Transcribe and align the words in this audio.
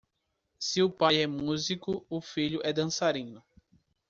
Se 0.57 0.81
o 0.81 0.89
pai 0.89 1.17
é 1.21 1.27
músico, 1.27 2.03
o 2.09 2.19
filho 2.19 2.59
é 2.63 2.73
dançarino. 2.73 3.43